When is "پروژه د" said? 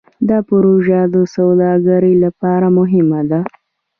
0.49-1.15